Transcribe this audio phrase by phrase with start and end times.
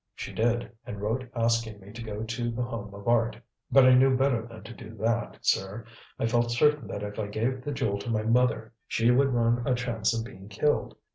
[0.15, 3.37] She did, and wrote asking me to go to The Home of Art.
[3.71, 5.85] But I knew better than to do that, sir.
[6.17, 9.61] I felt certain that if I gave the jewel to my mother she would run
[9.67, 10.95] a chance of being killed.